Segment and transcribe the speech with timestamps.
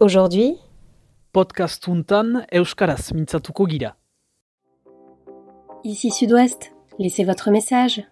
[0.00, 0.54] Aujourd'hui,
[1.32, 3.96] podcast untan euskaraz mintzatuko gira.
[5.82, 8.04] Ici Sud-Ouest, laissez votre message.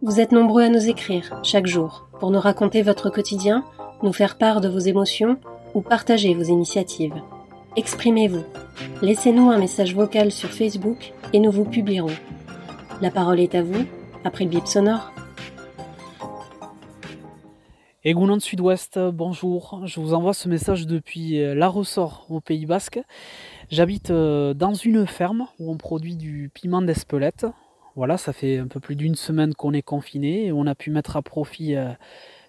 [0.00, 3.62] Vous êtes nombreux à nous écrire chaque jour pour nous raconter votre quotidien,
[4.02, 5.38] nous faire part de vos émotions
[5.74, 7.20] ou partager vos initiatives.
[7.76, 8.44] Exprimez-vous.
[9.02, 12.16] Laissez-nous un message vocal sur Facebook et nous vous publierons.
[13.02, 13.84] La parole est à vous,
[14.24, 15.13] après le bip sonore.
[18.06, 19.80] Egunon Sud-Ouest, bonjour.
[19.86, 23.00] Je vous envoie ce message depuis euh, La Ressort au Pays Basque.
[23.70, 27.46] J'habite euh, dans une ferme où on produit du piment d'Espelette.
[27.96, 30.90] Voilà, ça fait un peu plus d'une semaine qu'on est confiné et on a pu
[30.90, 31.92] mettre à profit euh,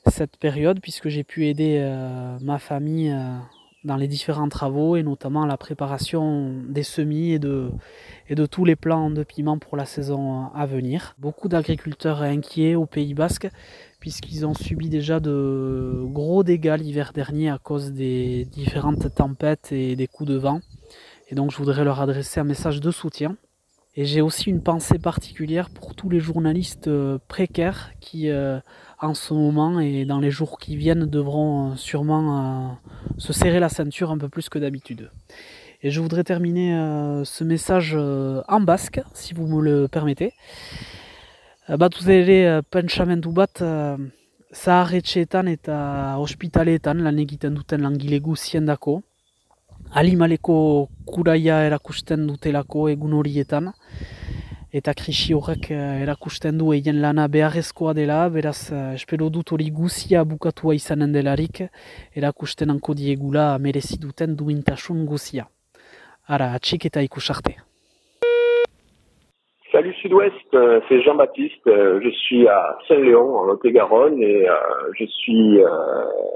[0.08, 1.80] cette période puisque j'ai pu aider
[2.42, 3.16] ma famille
[3.86, 7.70] dans les différents travaux et notamment la préparation des semis et de,
[8.52, 11.16] tous les plants de piment pour la saison à venir.
[11.20, 13.48] Beaucoup d'agriculteurs inquiets au Pays Basque
[14.00, 19.96] puisqu'ils ont subi déjà de gros dégâts l'hiver dernier à cause des différentes tempêtes et
[19.96, 20.60] des coups de vent.
[21.30, 23.38] Et donc je voudrais leur adresser un message de soutien.
[23.98, 28.60] Et j'ai aussi une pensée particulière pour tous les journalistes euh, précaires qui, euh,
[29.00, 32.78] en ce moment et dans les jours qui viennent, devront euh, sûrement
[33.18, 35.12] se serrer la ceinture un peu plus que d'habitude.
[35.82, 36.72] Et je voudrais terminer
[37.26, 40.34] ce message en basque, si vous me le permettez.
[41.68, 43.62] ere pentsamendu bat
[44.52, 48.20] zaharretxeetan eta lan egiten duten langile
[48.66, 49.04] dako.
[49.96, 53.70] Alimaleko kuraia erakusten dutelako egun horietan.
[54.76, 60.76] Eta krisi horrek erakusten du egin lana beharrezkoa dela, beraz espero dut hori guzia bukatua
[60.76, 61.62] izanen delarik,
[62.12, 65.48] erakusten anko diegula merezi duten duintasun guzia.
[66.28, 67.56] Ara, atxik eta ikusarte.
[69.76, 71.68] Salut Sud-Ouest, euh, c'est Jean-Baptiste.
[71.68, 74.54] Euh, je suis à Saint-Léon, en Lot-et-Garonne, et euh,
[74.98, 75.60] je suis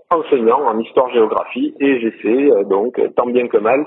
[0.10, 3.86] enseignant en histoire-géographie et j'essaie donc, tant bien que mal,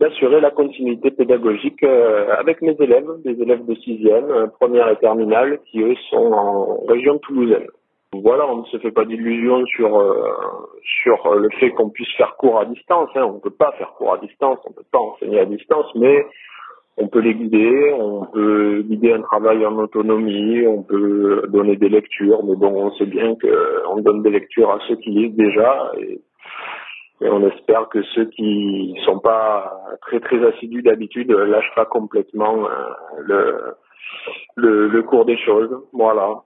[0.00, 5.80] d'assurer la continuité pédagogique avec mes élèves, des élèves de sixième, première et terminale, qui
[5.80, 7.68] eux sont en région toulousaine.
[8.12, 9.88] Voilà, on ne se fait pas d'illusions sur
[10.82, 13.08] sur le fait qu'on puisse faire cours à distance.
[13.14, 13.24] Hein.
[13.24, 15.86] On ne peut pas faire cours à distance, on ne peut pas enseigner à distance,
[15.94, 16.22] mais
[17.00, 21.88] on peut les guider, on peut guider un travail en autonomie, on peut donner des
[21.88, 25.92] lectures, mais bon, on sait bien qu'on donne des lectures à ceux qui lisent déjà
[25.98, 26.20] et,
[27.22, 33.74] on espère que ceux qui sont pas très très assidus d'habitude lâchent pas complètement euh,
[34.56, 35.70] le, le, cours des choses.
[35.92, 36.36] Voilà.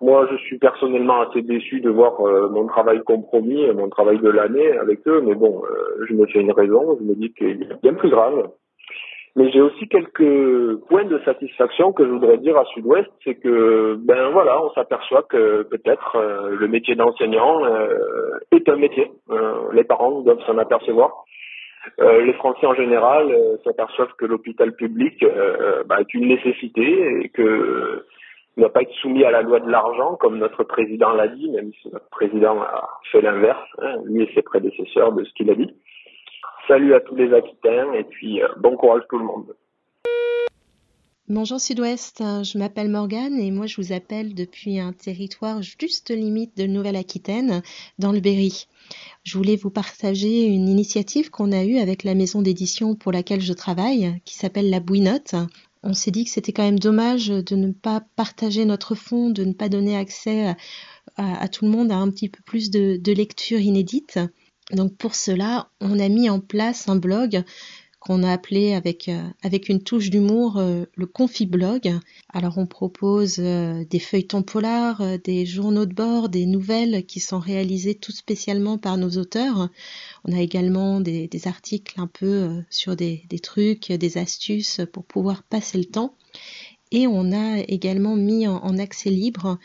[0.00, 4.28] Moi, je suis personnellement assez déçu de voir euh, mon travail compromis, mon travail de
[4.28, 7.62] l'année avec eux, mais bon, euh, je me fais une raison, je me dis qu'il
[7.62, 8.50] est bien plus grave.
[9.34, 13.96] Mais j'ai aussi quelques points de satisfaction que je voudrais dire à Sud-Ouest, c'est que
[13.98, 19.10] ben voilà, on s'aperçoit que peut-être euh, le métier d'enseignant euh, est un métier.
[19.30, 21.24] Euh, les parents doivent s'en apercevoir.
[21.98, 23.34] les Français en général
[23.64, 25.24] s'aperçoivent que l'hôpital public
[25.86, 28.04] bah, est une nécessité et que
[28.56, 31.50] ne doit pas être soumis à la loi de l'argent, comme notre président l'a dit,
[31.50, 35.50] même si notre président a fait l'inverse, hein, lui et ses prédécesseurs de ce qu'il
[35.50, 35.74] a dit.
[36.72, 39.54] Salut à tous les Aquitains et puis euh, bon courage tout le monde.
[41.28, 46.56] Bonjour Sud-Ouest, je m'appelle Morgane et moi je vous appelle depuis un territoire juste limite
[46.56, 47.60] de Nouvelle-Aquitaine,
[47.98, 48.68] dans le Berry.
[49.22, 53.42] Je voulais vous partager une initiative qu'on a eue avec la maison d'édition pour laquelle
[53.42, 55.34] je travaille, qui s'appelle La Bouinotte.
[55.82, 59.44] On s'est dit que c'était quand même dommage de ne pas partager notre fonds, de
[59.44, 60.54] ne pas donner accès
[61.18, 64.18] à, tout le monde à un petit peu plus de, de lecture inédite.
[64.72, 67.44] Donc pour cela, on a mis en place un blog
[68.02, 69.22] qu'on a appelé avec, euh,
[69.68, 72.00] une touche d'humour euh, le Confiblog.
[72.32, 77.38] Alors on propose euh, des feuilletons polars, des journaux de bord, des nouvelles qui sont
[77.38, 79.68] réalisées tout spécialement par nos auteurs.
[80.24, 85.44] On a également des, articles un peu sur des, des, trucs, des astuces pour pouvoir
[85.44, 86.16] passer le temps.
[86.90, 89.58] Et on a également mis en, en accès libre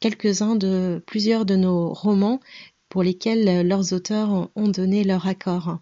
[0.00, 2.40] quelques-uns de plusieurs de nos romans
[2.92, 5.78] pour lesquels euh, leurs auteurs ont donné leur accord.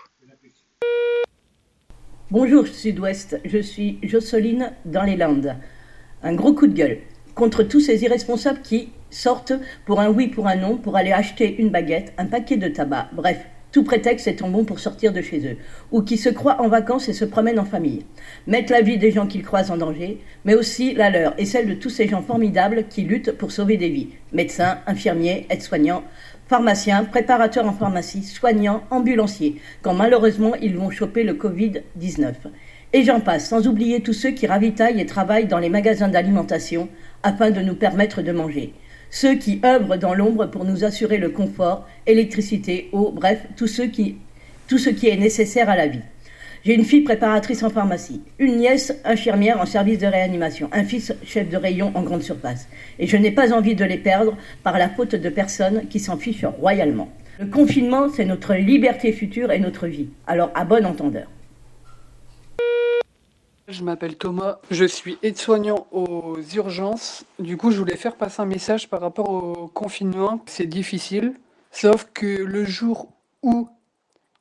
[2.30, 5.56] Bonjour Sud-Ouest, je suis Jocelyne dans les Landes
[6.26, 6.98] un gros coup de gueule
[7.36, 9.52] contre tous ces irresponsables qui sortent
[9.84, 13.10] pour un oui, pour un non, pour aller acheter une baguette, un paquet de tabac,
[13.12, 13.38] bref,
[13.70, 15.56] tout prétexte étant bon pour sortir de chez eux,
[15.92, 18.06] ou qui se croient en vacances et se promènent en famille,
[18.48, 21.68] mettent la vie des gens qu'ils croisent en danger, mais aussi la leur et celle
[21.68, 26.02] de tous ces gens formidables qui luttent pour sauver des vies, médecins, infirmiers, aides-soignants,
[26.48, 32.32] pharmaciens, préparateurs en pharmacie, soignants, ambulanciers, quand malheureusement ils vont choper le Covid-19.
[32.92, 36.88] Et j'en passe, sans oublier tous ceux qui ravitaillent et travaillent dans les magasins d'alimentation
[37.22, 38.72] afin de nous permettre de manger.
[39.10, 43.82] Ceux qui œuvrent dans l'ombre pour nous assurer le confort, électricité, eau, bref, tout ce
[43.82, 44.16] qui,
[44.68, 46.00] tout ce qui est nécessaire à la vie.
[46.64, 51.12] J'ai une fille préparatrice en pharmacie, une nièce infirmière en service de réanimation, un fils
[51.24, 52.68] chef de rayon en grande surface.
[52.98, 56.16] Et je n'ai pas envie de les perdre par la faute de personnes qui s'en
[56.16, 57.08] fichent royalement.
[57.38, 60.08] Le confinement, c'est notre liberté future et notre vie.
[60.26, 61.28] Alors à bon entendeur.
[63.68, 67.24] Je m'appelle Thomas, je suis aide-soignant aux urgences.
[67.40, 70.40] Du coup, je voulais faire passer un message par rapport au confinement.
[70.46, 71.34] C'est difficile,
[71.72, 73.08] sauf que le jour
[73.42, 73.68] où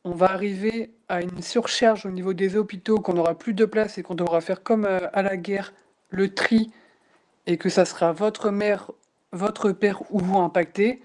[0.03, 3.97] on va arriver à une surcharge au niveau des hôpitaux, qu'on n'aura plus de place
[3.97, 5.73] et qu'on devra faire comme euh, à la guerre,
[6.11, 6.69] le tri,
[7.47, 8.91] et que ça sera votre mère,
[9.31, 11.01] votre père ou vous impacté,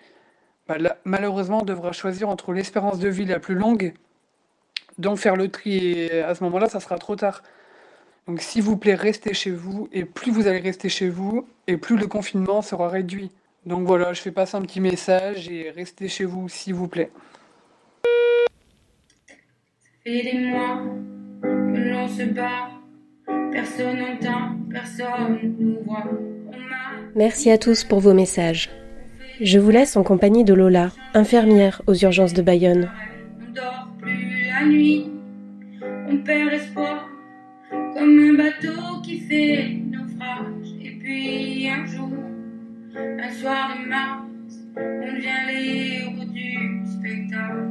[0.68, 3.94] bah malheureusement on devra choisir entre l'espérance de vie la plus longue,
[4.98, 7.42] donc faire le tri, et à ce moment-là, ça sera trop tard.
[8.26, 11.76] Donc s'il vous plaît, restez chez vous, et plus vous allez rester chez vous, et
[11.76, 13.30] plus le confinement sera réduit.
[13.66, 17.10] Donc voilà, je fais passer un petit message, et restez chez vous, s'il vous plaît
[20.04, 20.82] des mois
[21.42, 22.70] que l'on se bat,
[23.52, 26.04] personne n'entend, personne nous voit.
[27.14, 28.70] Merci à tous pour vos messages.
[29.40, 32.90] Je vous laisse en compagnie de Lola, infirmière aux urgences de Bayonne.
[33.40, 35.10] On dort plus la nuit,
[36.08, 37.09] on perd espoir,
[38.00, 40.72] comme un bateau qui fait naufrage.
[40.82, 42.10] Et puis un jour,
[42.96, 44.24] un soir de mars,
[44.74, 47.68] on devient les héros du spectacle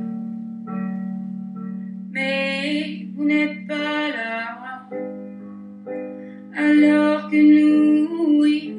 [2.12, 4.90] mais vous n'êtes pas là.
[6.56, 8.76] Alors que nous, oui,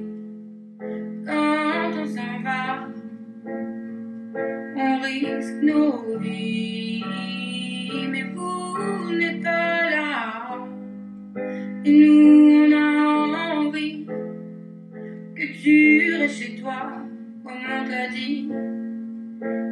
[1.27, 2.89] quand on s'en va,
[4.77, 7.05] on risque nos vies,
[8.11, 9.80] mais vous n'êtes pas
[18.13, 18.49] dit,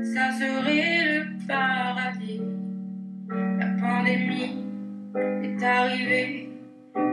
[0.03, 2.43] ça serait le paradis
[3.81, 4.65] pandémie
[5.43, 6.49] est arrivée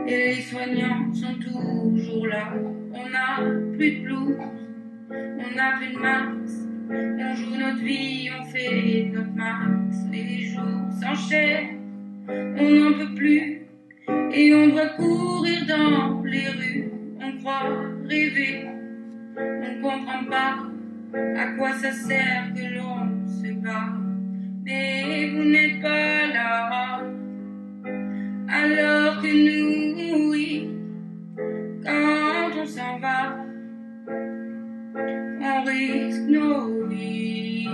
[0.06, 2.52] et les soignants sont toujours là.
[2.92, 4.36] On n'a plus de blues,
[5.10, 6.66] on n'a plus de max.
[6.88, 9.96] On joue notre vie, on fait notre max.
[10.10, 11.80] Les jours s'enchaînent,
[12.28, 13.66] on n'en peut plus.
[14.32, 16.90] Et on doit courir dans les rues.
[17.20, 18.66] On croit rêver,
[19.36, 20.75] on comprend pas
[21.14, 23.92] à quoi ça sert que l'on se bat?
[24.64, 27.02] Mais vous n'êtes pas là.
[28.48, 30.70] Alors que nous, oui,
[31.84, 33.44] quand on s'en va,
[35.40, 37.68] on risque nos vies,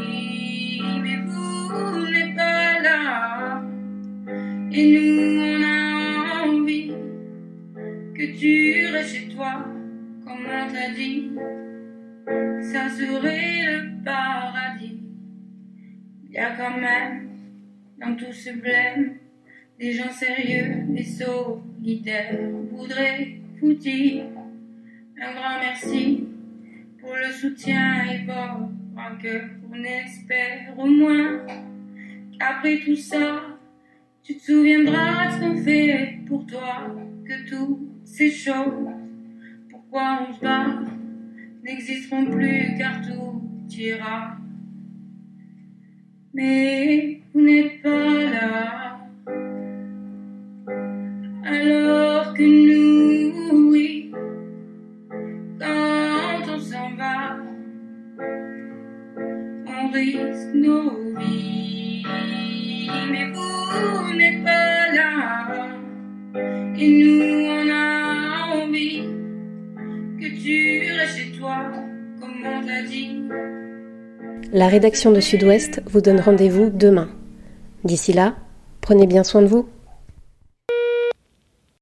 [1.02, 3.62] mais vous n'êtes pas là.
[4.72, 6.92] Et nous, on a envie
[8.14, 9.64] que tu restes chez toi,
[10.24, 11.30] comme on t'a dit,
[12.26, 15.00] ça serait le paradis.
[16.24, 17.28] Il y a quand même
[17.98, 19.16] dans tout ce blême
[19.78, 22.38] des gens sérieux et solidaires.
[22.40, 24.24] On voudrait vous dire
[25.20, 26.24] un grand merci
[27.00, 29.44] pour le soutien et votre cœur.
[29.70, 31.46] On espère au moins
[32.38, 33.42] qu'après tout ça,
[34.22, 36.94] tu te souviendras de ce qu'on fait pour toi,
[37.26, 38.88] que toutes ces choses,
[39.70, 40.80] pourquoi on se bat,
[41.62, 44.36] n'existeront plus car tout ira
[46.34, 48.98] mais vous n'êtes pas là.
[51.44, 54.12] Alors que nous, oui,
[55.58, 57.36] quand on s'en va,
[59.66, 62.02] on risque nos vies,
[63.10, 65.68] mais vous n'êtes pas là.
[66.78, 67.11] Et nous,
[74.52, 77.08] La rédaction de Sud-Ouest vous donne rendez-vous demain.
[77.84, 78.34] D'ici là,
[78.80, 79.68] prenez bien soin de vous.